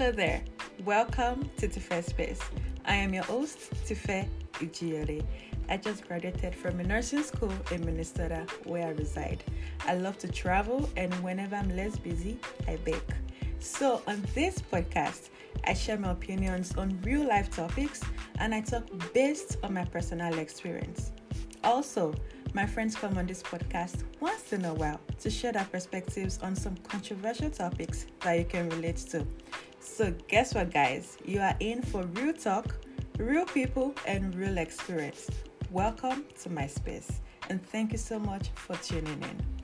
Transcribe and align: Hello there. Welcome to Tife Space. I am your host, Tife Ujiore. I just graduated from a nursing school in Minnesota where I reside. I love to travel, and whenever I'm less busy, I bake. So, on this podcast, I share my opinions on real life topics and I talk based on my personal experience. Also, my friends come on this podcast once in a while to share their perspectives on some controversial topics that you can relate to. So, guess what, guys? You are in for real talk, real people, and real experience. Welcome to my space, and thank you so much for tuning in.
Hello 0.00 0.12
there. 0.12 0.42
Welcome 0.86 1.50
to 1.58 1.68
Tife 1.68 2.06
Space. 2.06 2.40
I 2.86 2.94
am 2.94 3.12
your 3.12 3.24
host, 3.24 3.70
Tife 3.86 4.26
Ujiore. 4.54 5.22
I 5.68 5.76
just 5.76 6.08
graduated 6.08 6.54
from 6.54 6.80
a 6.80 6.84
nursing 6.84 7.22
school 7.22 7.52
in 7.70 7.84
Minnesota 7.84 8.46
where 8.64 8.86
I 8.86 8.90
reside. 8.92 9.44
I 9.80 9.96
love 9.96 10.16
to 10.20 10.28
travel, 10.28 10.88
and 10.96 11.12
whenever 11.22 11.54
I'm 11.54 11.76
less 11.76 11.98
busy, 11.98 12.38
I 12.66 12.76
bake. 12.76 13.10
So, 13.58 14.00
on 14.06 14.24
this 14.34 14.62
podcast, 14.72 15.28
I 15.64 15.74
share 15.74 15.98
my 15.98 16.12
opinions 16.12 16.74
on 16.76 16.98
real 17.02 17.28
life 17.28 17.50
topics 17.50 18.00
and 18.38 18.54
I 18.54 18.62
talk 18.62 18.84
based 19.12 19.58
on 19.62 19.74
my 19.74 19.84
personal 19.84 20.38
experience. 20.38 21.12
Also, 21.62 22.14
my 22.54 22.64
friends 22.64 22.96
come 22.96 23.18
on 23.18 23.26
this 23.26 23.42
podcast 23.42 24.04
once 24.18 24.54
in 24.54 24.64
a 24.64 24.72
while 24.72 24.98
to 25.18 25.28
share 25.28 25.52
their 25.52 25.66
perspectives 25.70 26.38
on 26.42 26.56
some 26.56 26.74
controversial 26.78 27.50
topics 27.50 28.06
that 28.22 28.38
you 28.38 28.44
can 28.46 28.70
relate 28.70 28.96
to. 28.96 29.26
So, 29.82 30.14
guess 30.28 30.54
what, 30.54 30.70
guys? 30.72 31.16
You 31.24 31.40
are 31.40 31.56
in 31.58 31.80
for 31.80 32.02
real 32.02 32.34
talk, 32.34 32.76
real 33.18 33.46
people, 33.46 33.94
and 34.06 34.34
real 34.34 34.58
experience. 34.58 35.30
Welcome 35.70 36.26
to 36.42 36.50
my 36.50 36.66
space, 36.66 37.22
and 37.48 37.64
thank 37.66 37.92
you 37.92 37.98
so 37.98 38.18
much 38.18 38.50
for 38.54 38.76
tuning 38.76 39.22
in. 39.22 39.59